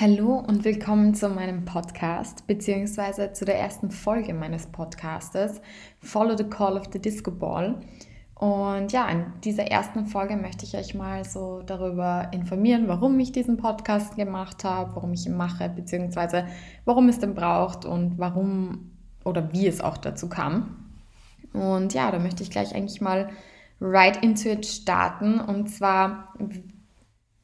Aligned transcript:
Hallo 0.00 0.38
und 0.38 0.64
willkommen 0.64 1.14
zu 1.14 1.28
meinem 1.28 1.66
Podcast, 1.66 2.46
beziehungsweise 2.46 3.34
zu 3.34 3.44
der 3.44 3.58
ersten 3.58 3.90
Folge 3.90 4.32
meines 4.32 4.66
Podcastes, 4.66 5.60
Follow 5.98 6.38
the 6.38 6.44
Call 6.44 6.78
of 6.78 6.86
the 6.90 6.98
Disco 6.98 7.30
Ball. 7.30 7.78
Und 8.34 8.92
ja, 8.92 9.06
in 9.10 9.26
dieser 9.44 9.64
ersten 9.64 10.06
Folge 10.06 10.38
möchte 10.38 10.64
ich 10.64 10.74
euch 10.74 10.94
mal 10.94 11.26
so 11.26 11.60
darüber 11.66 12.30
informieren, 12.32 12.88
warum 12.88 13.20
ich 13.20 13.32
diesen 13.32 13.58
Podcast 13.58 14.16
gemacht 14.16 14.64
habe, 14.64 14.96
warum 14.96 15.12
ich 15.12 15.26
ihn 15.26 15.36
mache, 15.36 15.68
beziehungsweise 15.68 16.46
warum 16.86 17.10
es 17.10 17.18
denn 17.18 17.34
braucht 17.34 17.84
und 17.84 18.18
warum 18.18 18.92
oder 19.26 19.52
wie 19.52 19.66
es 19.66 19.82
auch 19.82 19.98
dazu 19.98 20.30
kam. 20.30 20.94
Und 21.52 21.92
ja, 21.92 22.10
da 22.10 22.18
möchte 22.18 22.42
ich 22.42 22.50
gleich 22.50 22.74
eigentlich 22.74 23.02
mal 23.02 23.28
right 23.82 24.16
into 24.24 24.48
it 24.48 24.64
starten. 24.64 25.40
Und 25.40 25.68
zwar, 25.68 26.32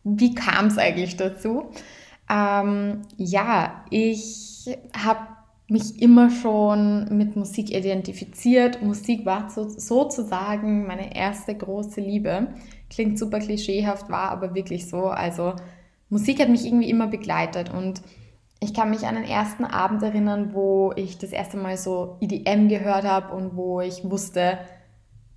wie 0.04 0.34
kam 0.34 0.68
es 0.68 0.78
eigentlich 0.78 1.18
dazu? 1.18 1.70
Ähm, 2.28 3.02
ja, 3.16 3.84
ich 3.90 4.68
habe 4.96 5.20
mich 5.68 6.00
immer 6.00 6.30
schon 6.30 7.16
mit 7.16 7.36
Musik 7.36 7.74
identifiziert. 7.74 8.82
Musik 8.82 9.26
war 9.26 9.50
so, 9.50 9.68
sozusagen 9.68 10.86
meine 10.86 11.16
erste 11.16 11.54
große 11.54 12.00
Liebe. 12.00 12.48
Klingt 12.88 13.18
super 13.18 13.40
klischeehaft, 13.40 14.08
war 14.08 14.30
aber 14.30 14.54
wirklich 14.54 14.88
so. 14.88 15.06
Also 15.06 15.54
Musik 16.08 16.40
hat 16.40 16.48
mich 16.48 16.64
irgendwie 16.64 16.88
immer 16.88 17.08
begleitet 17.08 17.72
und 17.72 18.00
ich 18.60 18.72
kann 18.72 18.90
mich 18.90 19.06
an 19.06 19.16
den 19.16 19.24
ersten 19.24 19.64
Abend 19.64 20.02
erinnern, 20.02 20.54
wo 20.54 20.92
ich 20.96 21.18
das 21.18 21.32
erste 21.32 21.56
Mal 21.56 21.76
so 21.76 22.16
EDM 22.20 22.68
gehört 22.68 23.04
habe 23.04 23.34
und 23.34 23.56
wo 23.56 23.80
ich 23.80 24.08
wusste, 24.08 24.58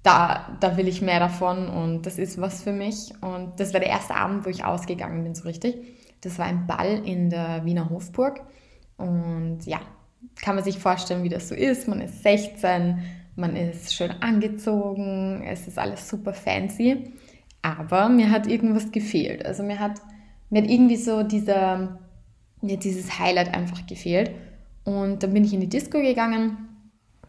da, 0.03 0.57
da 0.61 0.77
will 0.77 0.87
ich 0.87 1.01
mehr 1.01 1.19
davon 1.19 1.67
und 1.67 2.05
das 2.05 2.17
ist 2.17 2.39
was 2.39 2.63
für 2.63 2.71
mich. 2.71 3.11
Und 3.21 3.59
das 3.59 3.73
war 3.73 3.79
der 3.79 3.89
erste 3.89 4.15
Abend, 4.15 4.45
wo 4.45 4.49
ich 4.49 4.63
ausgegangen 4.63 5.23
bin, 5.23 5.35
so 5.35 5.43
richtig. 5.43 5.75
Das 6.21 6.37
war 6.37 6.45
ein 6.45 6.67
Ball 6.67 7.01
in 7.05 7.29
der 7.29 7.65
Wiener 7.65 7.89
Hofburg. 7.89 8.41
Und 8.97 9.65
ja, 9.65 9.79
kann 10.41 10.55
man 10.55 10.63
sich 10.63 10.79
vorstellen, 10.79 11.23
wie 11.23 11.29
das 11.29 11.49
so 11.49 11.55
ist. 11.55 11.87
Man 11.87 12.01
ist 12.01 12.23
16, 12.23 12.99
man 13.35 13.55
ist 13.55 13.93
schön 13.93 14.11
angezogen, 14.21 15.43
es 15.45 15.67
ist 15.67 15.79
alles 15.79 16.07
super 16.09 16.33
fancy. 16.33 17.13
Aber 17.61 18.09
mir 18.09 18.31
hat 18.31 18.47
irgendwas 18.47 18.91
gefehlt. 18.91 19.45
Also 19.45 19.63
mir 19.63 19.79
hat, 19.79 20.01
mir 20.49 20.61
hat 20.61 20.69
irgendwie 20.69 20.97
so 20.97 21.23
dieser, 21.23 21.99
mir 22.61 22.77
dieses 22.77 23.19
Highlight 23.19 23.53
einfach 23.53 23.85
gefehlt. 23.85 24.31
Und 24.83 25.23
dann 25.23 25.33
bin 25.33 25.43
ich 25.43 25.53
in 25.53 25.61
die 25.61 25.69
Disco 25.69 25.99
gegangen. 26.01 26.69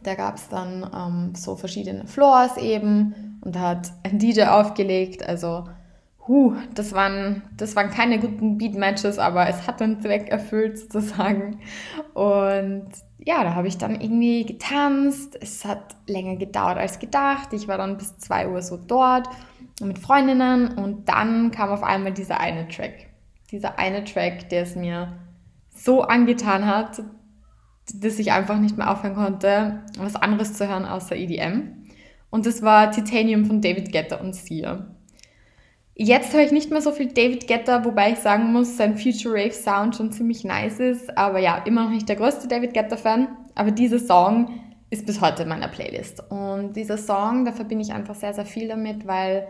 Da 0.02 0.14
gab 0.14 0.36
es 0.36 0.48
dann 0.48 0.88
ähm, 0.94 1.34
so 1.34 1.56
verschiedene 1.56 2.06
Floors 2.06 2.56
eben 2.56 3.38
und 3.42 3.54
da 3.54 3.60
hat 3.60 3.92
ein 4.02 4.19
DJ 4.19 4.44
aufgelegt. 4.44 5.27
Also 5.27 5.64
huh, 6.26 6.54
das 6.74 6.92
waren, 6.92 7.42
das 7.56 7.76
waren 7.76 7.90
keine 7.90 8.18
guten 8.18 8.58
Beat-Matches, 8.58 9.18
aber 9.18 9.48
es 9.48 9.66
hat 9.66 9.80
den 9.80 10.00
Zweck 10.00 10.28
erfüllt 10.28 10.78
sozusagen. 10.78 11.60
Und 12.14 12.88
ja, 13.18 13.44
da 13.44 13.54
habe 13.54 13.68
ich 13.68 13.78
dann 13.78 14.00
irgendwie 14.00 14.44
getanzt. 14.44 15.36
Es 15.41 15.64
hat 15.64 15.97
länger 16.06 16.36
gedauert 16.36 16.78
als 16.78 16.98
gedacht. 16.98 17.53
Ich 17.53 17.69
war 17.69 17.78
dann 17.78 17.98
bis 17.98 18.16
2 18.19 18.48
Uhr 18.48 18.62
so 18.62 18.76
dort 18.76 19.28
mit 19.80 19.98
Freundinnen 19.98 20.78
und 20.78 21.09
dann 21.09 21.50
kam 21.50 21.70
auf 21.70 21.82
einmal 21.82 22.12
dieser 22.12 22.41
eine 22.41 22.69
Track. 22.69 23.09
Dieser 23.50 23.78
eine 23.78 24.04
Track, 24.04 24.48
der 24.50 24.62
es 24.62 24.76
mir 24.76 25.19
so 25.70 26.03
angetan 26.03 26.66
hat, 26.66 27.03
dass 27.94 28.19
ich 28.19 28.32
einfach 28.32 28.59
nicht 28.59 28.76
mehr 28.76 28.91
aufhören 28.91 29.14
konnte, 29.14 29.82
was 29.98 30.16
anderes 30.16 30.54
zu 30.54 30.69
hören 30.69 30.84
außer 30.84 31.16
EDM. 31.16 31.86
Und 32.30 32.47
das 32.47 32.62
war 32.62 32.91
Titanium 32.91 33.44
von 33.47 33.60
David 33.60 33.91
Guetta 33.92 34.16
und 34.16 34.34
Sia. 34.34 34.86
Jetzt 36.03 36.33
höre 36.33 36.41
ich 36.41 36.50
nicht 36.50 36.71
mehr 36.71 36.81
so 36.81 36.93
viel 36.93 37.09
David 37.09 37.47
Guetta, 37.47 37.84
wobei 37.84 38.12
ich 38.12 38.21
sagen 38.21 38.55
muss, 38.55 38.78
sein 38.78 38.97
Future 38.97 39.34
Rave 39.34 39.53
Sound 39.53 39.94
schon 39.94 40.11
ziemlich 40.11 40.44
nice 40.44 40.81
ist. 40.81 41.19
Aber 41.19 41.41
ja, 41.41 41.59
immer 41.66 41.84
noch 41.84 41.91
nicht 41.91 42.09
der 42.09 42.16
größte 42.16 42.49
David 42.49 42.72
Guetta-Fan. 42.72 43.28
Aber 43.55 43.71
dieser 43.71 43.99
Song 43.99 44.49
ist 44.89 45.05
bis 45.05 45.21
heute 45.21 45.43
in 45.43 45.50
meiner 45.50 45.69
Playlist. 45.69 46.22
Und 46.31 46.72
dieser 46.72 46.97
Song, 46.97 47.44
da 47.44 47.53
verbinde 47.53 47.84
ich 47.84 47.93
einfach 47.93 48.15
sehr, 48.15 48.33
sehr 48.33 48.47
viel 48.47 48.66
damit, 48.66 49.06
weil 49.06 49.47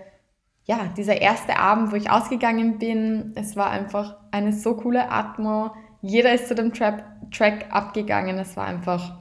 ja, 0.64 0.92
dieser 0.96 1.20
erste 1.20 1.56
Abend, 1.56 1.92
wo 1.92 1.96
ich 1.96 2.10
ausgegangen 2.10 2.78
bin, 2.78 3.32
es 3.36 3.54
war 3.54 3.70
einfach 3.70 4.16
eine 4.32 4.52
so 4.52 4.74
coole 4.74 5.08
Atmo. 5.08 5.70
Jeder 6.02 6.34
ist 6.34 6.48
zu 6.48 6.56
dem 6.56 6.72
Trap 6.72 7.04
Track 7.30 7.66
abgegangen. 7.70 8.40
Es 8.40 8.56
war 8.56 8.66
einfach 8.66 9.20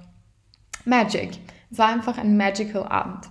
Magic. 0.83 1.37
Es 1.69 1.77
war 1.77 1.89
einfach 1.89 2.17
ein 2.17 2.37
magical 2.37 2.87
Abend. 2.87 3.29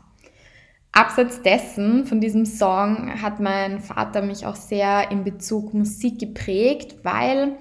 Abseits 0.98 1.42
dessen, 1.42 2.06
von 2.06 2.20
diesem 2.20 2.44
Song, 2.44 3.22
hat 3.22 3.38
mein 3.38 3.78
Vater 3.78 4.20
mich 4.20 4.47
auch 4.47 4.56
sehr 4.56 5.12
in 5.12 5.22
Bezug 5.22 5.72
Musik 5.72 6.19
geprägt, 6.19 6.97
weil 7.04 7.56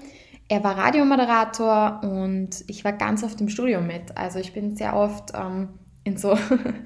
er 0.47 0.63
war 0.63 0.75
Radiomoderator 0.75 2.01
und 2.01 2.63
ich 2.67 2.83
war 2.83 2.93
ganz 2.93 3.23
oft 3.23 3.39
im 3.39 3.49
Studio 3.49 3.79
mit. 3.79 4.17
Also 4.17 4.39
ich 4.39 4.53
bin 4.53 4.75
sehr 4.75 4.95
oft 4.95 5.33
ähm, 5.35 5.69
in 6.03 6.17
so 6.17 6.35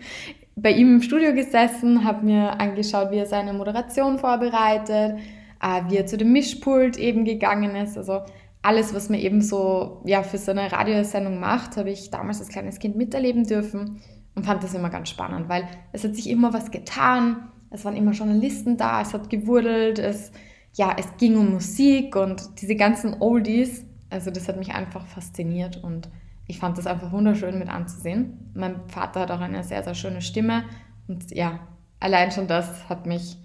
bei 0.57 0.73
ihm 0.73 0.95
im 0.95 1.01
Studio 1.01 1.33
gesessen, 1.33 2.03
habe 2.03 2.25
mir 2.25 2.59
angeschaut, 2.59 3.11
wie 3.11 3.19
er 3.19 3.27
seine 3.27 3.53
Moderation 3.53 4.19
vorbereitet, 4.19 5.19
äh, 5.61 5.81
wie 5.87 5.95
er 5.95 6.05
zu 6.05 6.17
dem 6.17 6.33
Mischpult 6.33 6.97
eben 6.97 7.23
gegangen 7.23 7.77
ist. 7.77 7.97
Also 7.97 8.23
alles, 8.61 8.93
was 8.93 9.07
man 9.07 9.19
eben 9.19 9.41
so 9.41 10.01
ja, 10.03 10.21
für 10.21 10.37
so 10.37 10.51
eine 10.51 10.69
Radiosendung 10.69 11.39
macht, 11.39 11.77
habe 11.77 11.91
ich 11.91 12.11
damals 12.11 12.39
als 12.39 12.49
kleines 12.49 12.79
Kind 12.79 12.97
miterleben 12.97 13.45
dürfen 13.45 14.01
und 14.35 14.45
fand 14.45 14.63
das 14.63 14.73
immer 14.73 14.89
ganz 14.89 15.09
spannend, 15.09 15.49
weil 15.49 15.67
es 15.91 16.03
hat 16.03 16.15
sich 16.15 16.29
immer 16.29 16.53
was 16.53 16.71
getan, 16.71 17.49
es 17.69 17.85
waren 17.85 17.95
immer 17.95 18.11
Journalisten 18.11 18.77
da, 18.77 19.01
es 19.01 19.13
hat 19.13 19.29
gewurdelt, 19.29 19.99
es, 19.99 20.31
ja, 20.73 20.95
es 20.97 21.17
ging 21.17 21.37
um 21.37 21.53
Musik 21.53 22.15
und 22.15 22.61
diese 22.61 22.75
ganzen 22.75 23.21
Oldies, 23.21 23.85
also 24.09 24.31
das 24.31 24.47
hat 24.47 24.57
mich 24.57 24.73
einfach 24.73 25.05
fasziniert 25.05 25.83
und 25.83 26.09
ich 26.47 26.59
fand 26.59 26.77
das 26.77 26.87
einfach 26.87 27.11
wunderschön 27.11 27.59
mit 27.59 27.69
anzusehen. 27.69 28.51
Mein 28.53 28.87
Vater 28.89 29.21
hat 29.21 29.31
auch 29.31 29.39
eine 29.39 29.63
sehr, 29.63 29.83
sehr 29.83 29.95
schöne 29.95 30.21
Stimme 30.21 30.65
und 31.07 31.31
ja, 31.31 31.59
allein 31.99 32.31
schon 32.31 32.47
das 32.47 32.89
hat 32.89 33.05
mich, 33.05 33.37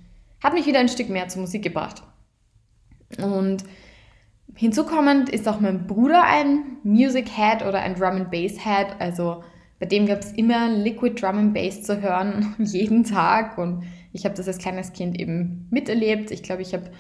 hat 0.43 0.55
mich 0.55 0.67
wieder 0.67 0.81
ein 0.81 0.89
Stück 0.89 1.09
mehr 1.09 1.29
zur 1.29 1.43
Musik 1.43 1.63
gebracht. 1.63 2.03
Und 3.19 3.65
hinzukommend 4.57 5.29
ist 5.29 5.47
auch 5.47 5.61
mein 5.61 5.87
Bruder 5.87 6.25
ein 6.25 6.79
Music 6.83 7.29
Head 7.29 7.65
oder 7.65 7.81
ein 7.81 7.95
Drum 7.95 8.17
and 8.17 8.31
Bass 8.31 8.65
Head, 8.65 8.97
also 8.99 9.45
bei 9.79 9.87
dem 9.87 10.07
gab 10.07 10.21
es 10.21 10.33
immer 10.33 10.69
Liquid 10.69 11.21
Drum 11.21 11.39
and 11.39 11.55
Bass 11.55 11.83
zu 11.83 12.01
hören, 12.01 12.55
jeden 12.59 13.05
Tag. 13.05 13.59
Und 13.59 13.85
ich 14.13 14.25
habe 14.25 14.35
das 14.35 14.49
als 14.49 14.59
kleines 14.59 14.93
Kind 14.93 15.19
eben 15.19 15.67
miterlebt. 15.71 16.31
Ich 16.31 16.43
glaube, 16.43 16.63
ich 16.63 16.73
habe 16.73 16.91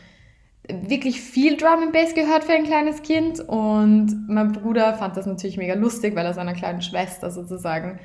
wirklich 0.68 1.20
viel 1.20 1.56
Drum 1.56 1.84
and 1.84 1.92
Bass 1.92 2.14
gehört 2.14 2.44
für 2.44 2.52
ein 2.52 2.64
kleines 2.64 3.02
Kind. 3.02 3.40
Und 3.40 4.26
mein 4.28 4.52
Bruder 4.52 4.94
fand 4.94 5.16
das 5.16 5.26
natürlich 5.26 5.56
mega 5.56 5.74
lustig, 5.74 6.14
weil 6.14 6.26
er 6.26 6.34
seiner 6.34 6.54
kleinen 6.54 6.82
Schwester 6.82 7.30
sozusagen 7.30 7.98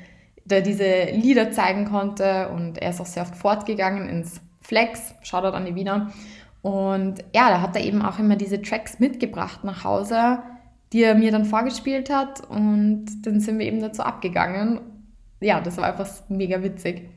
da 0.44 0.60
diese 0.60 1.04
Lieder 1.12 1.50
zeigen 1.50 1.84
konnte. 1.84 2.48
Und 2.48 2.78
er 2.78 2.90
ist 2.90 3.00
auch 3.00 3.06
sehr 3.06 3.24
oft 3.24 3.36
fortgegangen 3.36 4.08
ins 4.08 4.40
Flex. 4.60 5.14
Shoutout 5.22 5.54
an 5.54 5.66
die 5.66 5.74
Wiener. 5.74 6.12
Und 6.62 7.18
ja, 7.34 7.50
da 7.50 7.60
hat 7.60 7.76
er 7.76 7.82
eben 7.82 8.02
auch 8.02 8.18
immer 8.18 8.36
diese 8.36 8.62
Tracks 8.62 9.00
mitgebracht 9.00 9.64
nach 9.64 9.84
Hause 9.84 10.38
die 10.92 11.02
er 11.02 11.14
mir 11.14 11.32
dann 11.32 11.44
vorgespielt 11.44 12.10
hat 12.10 12.48
und 12.48 13.06
dann 13.24 13.40
sind 13.40 13.58
wir 13.58 13.66
eben 13.66 13.80
dazu 13.80 14.02
abgegangen. 14.02 14.80
Ja, 15.40 15.60
das 15.60 15.78
war 15.78 15.84
einfach 15.84 16.08
mega 16.28 16.62
witzig. 16.62 17.08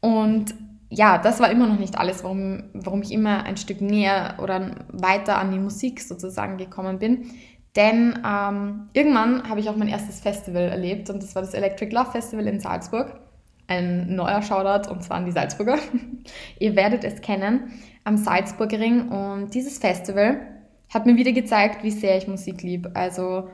Und 0.00 0.54
ja, 0.90 1.16
das 1.16 1.40
war 1.40 1.50
immer 1.50 1.66
noch 1.66 1.78
nicht 1.78 1.96
alles, 1.96 2.22
warum, 2.22 2.64
warum 2.74 3.02
ich 3.02 3.12
immer 3.12 3.44
ein 3.44 3.56
Stück 3.56 3.80
näher 3.80 4.34
oder 4.42 4.72
weiter 4.88 5.38
an 5.38 5.50
die 5.50 5.58
Musik 5.58 6.02
sozusagen 6.02 6.58
gekommen 6.58 6.98
bin. 6.98 7.30
Denn 7.76 8.18
ähm, 8.26 8.90
irgendwann 8.92 9.48
habe 9.48 9.60
ich 9.60 9.70
auch 9.70 9.76
mein 9.76 9.88
erstes 9.88 10.20
Festival 10.20 10.64
erlebt 10.64 11.08
und 11.08 11.22
das 11.22 11.34
war 11.34 11.40
das 11.40 11.54
Electric 11.54 11.94
Love 11.94 12.10
Festival 12.10 12.46
in 12.46 12.60
Salzburg. 12.60 13.20
Ein 13.68 14.14
neuer 14.14 14.42
Shoutout 14.42 14.90
und 14.90 15.02
zwar 15.02 15.16
an 15.16 15.24
die 15.24 15.30
Salzburger. 15.30 15.78
Ihr 16.58 16.76
werdet 16.76 17.04
es 17.04 17.22
kennen 17.22 17.70
am 18.04 18.18
Salzburgering 18.18 19.08
und 19.08 19.54
dieses 19.54 19.78
Festival 19.78 20.40
hat 20.92 21.06
mir 21.06 21.16
wieder 21.16 21.32
gezeigt, 21.32 21.82
wie 21.82 21.90
sehr 21.90 22.18
ich 22.18 22.28
Musik 22.28 22.62
liebe. 22.62 22.90
Also 22.94 23.48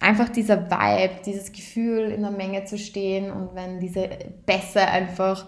einfach 0.00 0.28
dieser 0.28 0.70
Vibe, 0.70 1.22
dieses 1.24 1.52
Gefühl, 1.52 2.10
in 2.10 2.22
der 2.22 2.30
Menge 2.30 2.64
zu 2.64 2.76
stehen 2.76 3.30
und 3.30 3.54
wenn 3.54 3.80
diese 3.80 4.08
Bässe 4.46 4.80
einfach 4.80 5.46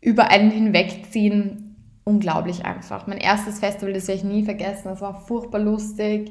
über 0.00 0.28
einen 0.28 0.50
hinwegziehen, 0.50 1.76
unglaublich 2.04 2.64
einfach. 2.64 3.06
Mein 3.06 3.18
erstes 3.18 3.58
Festival, 3.58 3.92
das 3.92 4.08
werde 4.08 4.20
ich 4.20 4.24
nie 4.24 4.44
vergessen, 4.44 4.88
es 4.88 5.00
war 5.00 5.20
furchtbar 5.26 5.60
lustig. 5.60 6.30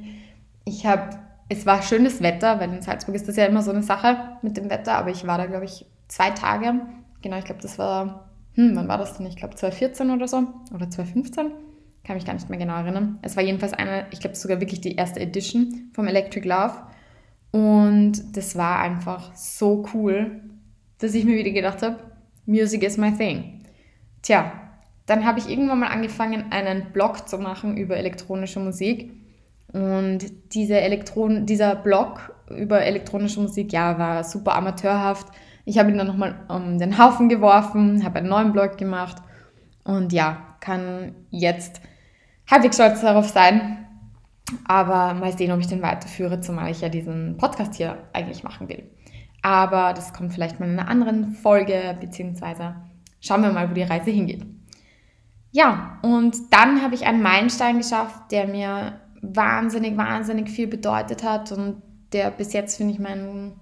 Ich 0.65 0.85
habe, 0.85 1.17
es 1.49 1.65
war 1.65 1.81
schönes 1.81 2.21
Wetter, 2.21 2.59
weil 2.59 2.73
in 2.73 2.81
Salzburg 2.81 3.15
ist 3.15 3.27
das 3.27 3.35
ja 3.35 3.45
immer 3.45 3.61
so 3.61 3.71
eine 3.71 3.83
Sache 3.83 4.37
mit 4.41 4.57
dem 4.57 4.69
Wetter, 4.69 4.93
aber 4.93 5.09
ich 5.09 5.27
war 5.27 5.37
da, 5.37 5.45
glaube 5.45 5.65
ich, 5.65 5.85
zwei 6.07 6.31
Tage. 6.31 6.81
Genau, 7.21 7.37
ich 7.37 7.45
glaube, 7.45 7.61
das 7.61 7.77
war, 7.77 8.29
hm, 8.53 8.75
wann 8.75 8.87
war 8.87 8.97
das 8.97 9.17
denn? 9.17 9.25
Ich 9.25 9.35
glaube 9.35 9.55
2014 9.55 10.11
oder 10.11 10.27
so 10.27 10.43
oder 10.73 10.89
2015 10.89 11.51
kann 12.09 12.15
mich 12.15 12.25
gar 12.25 12.33
nicht 12.33 12.49
mehr 12.49 12.57
genau 12.57 12.73
erinnern. 12.73 13.19
Es 13.21 13.37
war 13.37 13.43
jedenfalls 13.43 13.73
eine, 13.73 14.07
ich 14.09 14.19
glaube 14.19 14.35
sogar 14.35 14.59
wirklich 14.59 14.81
die 14.81 14.95
erste 14.95 15.19
Edition 15.19 15.91
vom 15.93 16.07
Electric 16.07 16.47
Love. 16.47 16.73
Und 17.51 18.35
das 18.35 18.55
war 18.55 18.79
einfach 18.79 19.35
so 19.35 19.85
cool, 19.93 20.41
dass 20.97 21.13
ich 21.13 21.23
mir 21.23 21.37
wieder 21.37 21.51
gedacht 21.51 21.83
habe, 21.83 21.99
Music 22.47 22.81
is 22.81 22.97
my 22.97 23.15
thing. 23.15 23.63
Tja, 24.23 24.51
dann 25.05 25.23
habe 25.23 25.37
ich 25.37 25.51
irgendwann 25.51 25.81
mal 25.81 25.89
angefangen, 25.89 26.51
einen 26.51 26.91
Blog 26.93 27.29
zu 27.29 27.37
machen 27.37 27.77
über 27.77 27.95
elektronische 27.95 28.59
Musik. 28.59 29.11
Und 29.71 30.25
diese 30.55 30.81
Elektron 30.81 31.45
dieser 31.45 31.75
Blog 31.75 32.35
über 32.49 32.81
elektronische 32.81 33.39
Musik, 33.39 33.71
ja, 33.71 33.99
war 33.99 34.23
super 34.23 34.55
amateurhaft. 34.55 35.27
Ich 35.63 35.77
habe 35.77 35.91
ihn 35.91 35.97
dann 35.99 36.07
nochmal 36.07 36.43
um 36.47 36.79
den 36.79 36.97
Haufen 36.97 37.29
geworfen, 37.29 38.03
habe 38.03 38.17
einen 38.17 38.29
neuen 38.29 38.51
Blog 38.51 38.79
gemacht 38.79 39.17
und 39.83 40.11
ja, 40.11 40.55
kann 40.59 41.13
jetzt 41.29 41.81
halbwegs 42.49 42.75
stolz 42.75 43.01
darauf 43.01 43.29
sein. 43.29 43.85
Aber 44.65 45.13
mal 45.13 45.37
sehen, 45.37 45.51
ob 45.51 45.59
ich 45.59 45.67
den 45.67 45.81
weiterführe, 45.81 46.41
zumal 46.41 46.71
ich 46.71 46.81
ja 46.81 46.89
diesen 46.89 47.37
Podcast 47.37 47.75
hier 47.75 47.97
eigentlich 48.13 48.43
machen 48.43 48.67
will. 48.67 48.89
Aber 49.41 49.93
das 49.93 50.13
kommt 50.13 50.33
vielleicht 50.33 50.59
mal 50.59 50.67
in 50.67 50.79
einer 50.79 50.89
anderen 50.89 51.33
Folge, 51.33 51.95
beziehungsweise 51.99 52.75
schauen 53.21 53.43
wir 53.43 53.51
mal, 53.51 53.69
wo 53.69 53.73
die 53.73 53.83
Reise 53.83 54.11
hingeht. 54.11 54.45
Ja, 55.51 55.99
und 56.01 56.35
dann 56.51 56.81
habe 56.81 56.95
ich 56.95 57.05
einen 57.05 57.21
Meilenstein 57.21 57.77
geschafft, 57.77 58.31
der 58.31 58.47
mir 58.47 58.99
wahnsinnig, 59.21 59.97
wahnsinnig 59.97 60.49
viel 60.49 60.67
bedeutet 60.67 61.23
hat 61.23 61.51
und 61.51 61.81
der 62.13 62.31
bis 62.31 62.53
jetzt, 62.53 62.77
finde 62.77 62.93
ich, 62.93 62.99
mein, 62.99 63.53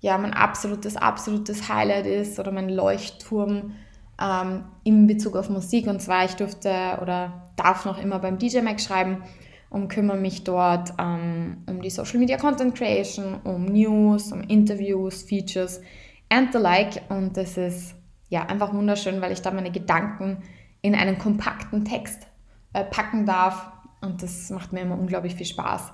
ja, 0.00 0.18
mein 0.18 0.34
absolutes, 0.34 0.96
absolutes 0.96 1.68
Highlight 1.68 2.06
ist 2.06 2.38
oder 2.38 2.52
mein 2.52 2.68
Leuchtturm 2.68 3.72
ähm, 4.20 4.64
in 4.84 5.06
Bezug 5.06 5.36
auf 5.36 5.48
Musik. 5.48 5.86
Und 5.86 6.00
zwar, 6.00 6.24
ich 6.24 6.34
durfte 6.34 6.98
oder 7.00 7.50
darf 7.56 7.84
noch 7.84 7.98
immer 7.98 8.18
beim 8.18 8.38
DJ 8.38 8.60
Mac 8.60 8.80
schreiben 8.80 9.22
und 9.70 9.88
kümmere 9.88 10.16
mich 10.16 10.44
dort 10.44 10.94
ähm, 10.98 11.58
um 11.66 11.82
die 11.82 11.90
Social 11.90 12.18
Media 12.18 12.36
Content 12.36 12.76
Creation, 12.76 13.40
um 13.42 13.64
News, 13.66 14.32
um 14.32 14.42
Interviews, 14.42 15.22
Features 15.22 15.80
and 16.28 16.52
the 16.52 16.58
like. 16.58 17.02
Und 17.08 17.36
das 17.36 17.56
ist 17.56 17.94
ja 18.28 18.46
einfach 18.46 18.72
wunderschön, 18.72 19.20
weil 19.20 19.32
ich 19.32 19.42
da 19.42 19.50
meine 19.50 19.72
Gedanken 19.72 20.38
in 20.80 20.94
einen 20.94 21.18
kompakten 21.18 21.84
Text 21.84 22.26
äh, 22.72 22.84
packen 22.84 23.26
darf. 23.26 23.68
Und 24.00 24.22
das 24.22 24.50
macht 24.50 24.72
mir 24.72 24.82
immer 24.82 24.98
unglaublich 24.98 25.34
viel 25.34 25.46
Spaß. 25.46 25.92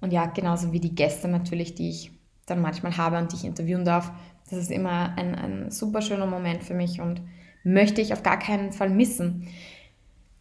Und 0.00 0.12
ja, 0.12 0.26
genauso 0.26 0.72
wie 0.72 0.80
die 0.80 0.94
Gäste 0.94 1.28
natürlich, 1.28 1.74
die 1.74 1.90
ich 1.90 2.10
dann 2.46 2.60
manchmal 2.60 2.96
habe 2.96 3.18
und 3.18 3.32
die 3.32 3.36
ich 3.36 3.44
interviewen 3.44 3.84
darf. 3.84 4.12
Das 4.50 4.58
ist 4.58 4.70
immer 4.70 5.16
ein, 5.16 5.34
ein 5.34 5.70
super 5.70 6.02
schöner 6.02 6.26
Moment 6.26 6.64
für 6.64 6.74
mich 6.74 7.00
und 7.00 7.22
möchte 7.64 8.00
ich 8.00 8.12
auf 8.12 8.22
gar 8.22 8.38
keinen 8.38 8.72
Fall 8.72 8.90
missen. 8.90 9.48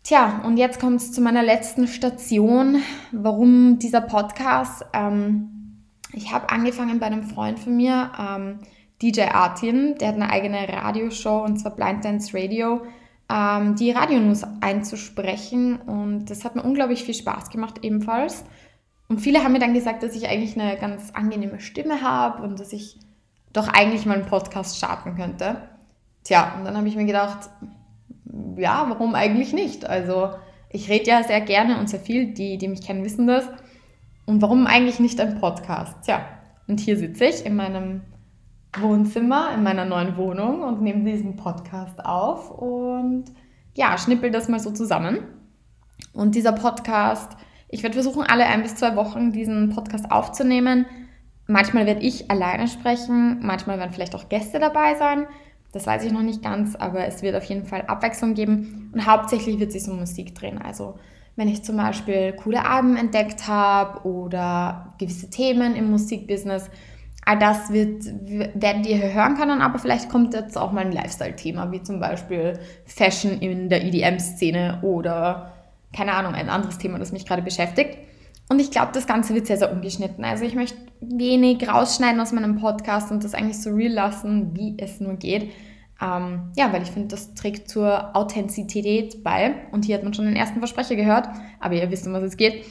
Tja, 0.03 0.41
und 0.45 0.57
jetzt 0.57 0.79
kommt 0.79 0.97
es 0.97 1.13
zu 1.13 1.21
meiner 1.21 1.43
letzten 1.43 1.87
Station. 1.87 2.81
Warum 3.13 3.79
dieser 3.79 4.01
Podcast? 4.01 4.85
Ähm, 4.93 5.81
ich 6.11 6.33
habe 6.33 6.49
angefangen 6.49 6.99
bei 6.99 7.05
einem 7.05 7.23
Freund 7.23 7.57
von 7.57 7.75
mir, 7.75 8.11
ähm, 8.19 8.59
DJ 9.01 9.21
Artin, 9.33 9.95
der 9.95 10.09
hat 10.09 10.15
eine 10.15 10.29
eigene 10.29 10.67
Radioshow 10.67 11.43
und 11.43 11.57
zwar 11.57 11.75
Blind 11.75 12.05
Dance 12.05 12.37
Radio, 12.37 12.81
ähm, 13.29 13.75
die 13.75 13.91
Radionews 13.91 14.43
einzusprechen 14.61 15.77
und 15.77 16.25
das 16.25 16.43
hat 16.43 16.55
mir 16.55 16.63
unglaublich 16.63 17.03
viel 17.03 17.15
Spaß 17.15 17.49
gemacht 17.49 17.79
ebenfalls. 17.81 18.43
Und 19.07 19.19
viele 19.19 19.43
haben 19.43 19.53
mir 19.53 19.59
dann 19.59 19.73
gesagt, 19.73 20.03
dass 20.03 20.15
ich 20.15 20.27
eigentlich 20.27 20.59
eine 20.59 20.77
ganz 20.77 21.11
angenehme 21.11 21.59
Stimme 21.59 22.01
habe 22.01 22.43
und 22.43 22.59
dass 22.59 22.73
ich 22.73 22.99
doch 23.53 23.67
eigentlich 23.67 24.05
mal 24.05 24.17
einen 24.17 24.25
Podcast 24.25 24.77
starten 24.77 25.15
könnte. 25.15 25.61
Tja, 26.23 26.55
und 26.57 26.65
dann 26.65 26.77
habe 26.77 26.87
ich 26.87 26.95
mir 26.95 27.05
gedacht, 27.05 27.49
ja, 28.57 28.85
warum 28.89 29.15
eigentlich 29.15 29.53
nicht? 29.53 29.85
Also 29.85 30.29
ich 30.69 30.89
rede 30.89 31.09
ja 31.09 31.23
sehr 31.23 31.41
gerne 31.41 31.79
und 31.79 31.89
sehr 31.89 31.99
viel, 31.99 32.33
die, 32.33 32.57
die 32.57 32.67
mich 32.67 32.81
kennen, 32.81 33.03
wissen 33.03 33.27
das. 33.27 33.45
Und 34.25 34.41
warum 34.41 34.67
eigentlich 34.67 34.99
nicht 34.99 35.19
ein 35.19 35.39
Podcast? 35.39 36.03
Tja, 36.03 36.25
und 36.67 36.79
hier 36.79 36.97
sitze 36.97 37.25
ich 37.25 37.45
in 37.45 37.55
meinem 37.55 38.01
Wohnzimmer, 38.79 39.53
in 39.53 39.63
meiner 39.63 39.85
neuen 39.85 40.17
Wohnung 40.17 40.61
und 40.61 40.81
nehme 40.81 41.03
diesen 41.03 41.35
Podcast 41.35 42.03
auf 42.03 42.49
und 42.49 43.25
ja, 43.75 43.97
schnippel 43.97 44.31
das 44.31 44.49
mal 44.49 44.59
so 44.59 44.71
zusammen. 44.71 45.19
Und 46.13 46.35
dieser 46.35 46.53
Podcast 46.53 47.37
ich 47.73 47.81
werde 47.81 47.95
versuchen, 47.95 48.21
alle 48.21 48.45
ein 48.45 48.61
bis 48.61 48.75
zwei 48.75 48.95
Wochen 48.95 49.31
diesen 49.31 49.69
Podcast 49.69 50.11
aufzunehmen. 50.11 50.85
Manchmal 51.47 51.87
werde 51.87 52.01
ich 52.01 52.29
alleine 52.29 52.67
sprechen, 52.67 53.39
manchmal 53.41 53.79
werden 53.79 53.91
vielleicht 53.91 54.13
auch 54.13 54.29
Gäste 54.29 54.59
dabei 54.59 54.93
sein. 54.93 55.25
Das 55.73 55.87
weiß 55.87 56.05
ich 56.05 56.11
noch 56.11 56.21
nicht 56.21 56.41
ganz, 56.41 56.75
aber 56.75 57.05
es 57.05 57.21
wird 57.21 57.35
auf 57.35 57.43
jeden 57.45 57.65
Fall 57.65 57.81
Abwechslung 57.81 58.35
geben. 58.35 58.91
Und 58.93 59.05
hauptsächlich 59.05 59.59
wird 59.59 59.71
sich 59.71 59.87
um 59.89 59.99
Musik 59.99 60.35
drehen. 60.35 60.61
Also 60.61 60.97
wenn 61.35 61.47
ich 61.47 61.63
zum 61.63 61.77
Beispiel 61.77 62.33
coole 62.33 62.63
Alben 62.63 62.95
entdeckt 62.95 63.47
habe 63.47 64.07
oder 64.07 64.93
gewisse 64.99 65.29
Themen 65.29 65.75
im 65.75 65.89
Musikbusiness, 65.89 66.69
all 67.25 67.39
das 67.39 67.71
wird, 67.73 68.05
werdet 68.05 68.85
ihr 68.85 68.97
hier 68.97 69.13
hören 69.13 69.35
können, 69.35 69.61
aber 69.61 69.79
vielleicht 69.79 70.09
kommt 70.09 70.33
jetzt 70.35 70.57
auch 70.57 70.71
mal 70.71 70.85
ein 70.85 70.91
Lifestyle-Thema, 70.91 71.71
wie 71.71 71.81
zum 71.81 71.99
Beispiel 71.99 72.59
Fashion 72.85 73.39
in 73.39 73.69
der 73.69 73.83
EDM-Szene 73.83 74.79
oder 74.83 75.53
keine 75.95 76.13
Ahnung, 76.13 76.33
ein 76.33 76.49
anderes 76.49 76.77
Thema, 76.77 76.99
das 76.99 77.11
mich 77.11 77.25
gerade 77.25 77.41
beschäftigt. 77.41 77.97
Und 78.49 78.59
ich 78.59 78.71
glaube, 78.71 78.91
das 78.93 79.07
Ganze 79.07 79.33
wird 79.33 79.47
sehr, 79.47 79.57
sehr 79.57 79.71
ungeschnitten. 79.71 80.25
Also 80.25 80.43
ich 80.43 80.55
möchte 80.55 80.77
wenig 81.11 81.67
rausschneiden 81.67 82.19
aus 82.19 82.31
meinem 82.31 82.57
Podcast 82.57 83.11
und 83.11 83.23
das 83.23 83.33
eigentlich 83.33 83.61
so 83.61 83.69
real 83.71 83.93
lassen, 83.93 84.55
wie 84.55 84.75
es 84.77 84.99
nur 84.99 85.15
geht. 85.15 85.51
Ähm, 86.01 86.51
ja, 86.55 86.73
weil 86.73 86.81
ich 86.81 86.91
finde, 86.91 87.09
das 87.09 87.33
trägt 87.33 87.69
zur 87.69 88.15
Authentizität 88.15 89.23
bei. 89.23 89.55
Und 89.71 89.85
hier 89.85 89.95
hat 89.95 90.03
man 90.03 90.13
schon 90.13 90.25
den 90.25 90.35
ersten 90.35 90.59
Versprecher 90.59 90.95
gehört, 90.95 91.29
aber 91.59 91.75
ihr 91.75 91.89
wisst, 91.91 92.07
um 92.07 92.13
was 92.13 92.23
es 92.23 92.37
geht. 92.37 92.65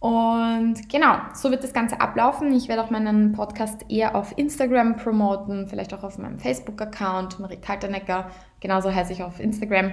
Und 0.00 0.88
genau, 0.88 1.16
so 1.34 1.50
wird 1.50 1.64
das 1.64 1.72
Ganze 1.72 2.00
ablaufen. 2.00 2.52
Ich 2.54 2.68
werde 2.68 2.82
auch 2.82 2.90
meinen 2.90 3.32
Podcast 3.32 3.84
eher 3.88 4.14
auf 4.14 4.36
Instagram 4.38 4.96
promoten, 4.96 5.66
vielleicht 5.66 5.92
auch 5.92 6.04
auf 6.04 6.18
meinem 6.18 6.38
Facebook-Account, 6.38 7.40
Marie 7.40 7.56
Kaltenecker. 7.56 8.30
Genauso 8.60 8.94
heiße 8.94 9.12
ich 9.12 9.22
auf 9.22 9.40
Instagram. 9.40 9.92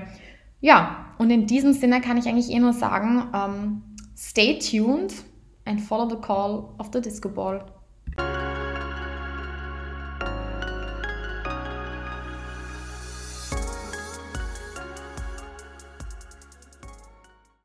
Ja, 0.62 1.08
und 1.18 1.32
in 1.32 1.48
diesem 1.48 1.74
Sinne 1.74 2.02
kann 2.02 2.18
ich 2.18 2.28
eigentlich 2.28 2.52
eh 2.52 2.60
nur 2.60 2.74
sagen, 2.74 3.28
ähm, 3.34 3.84
stay 4.16 4.60
tuned 4.60 5.14
and 5.66 5.82
follow 5.82 6.08
the 6.08 6.18
call 6.18 6.70
of 6.78 6.92
the 6.94 7.02
Disco 7.02 7.30
Ball. 7.30 7.66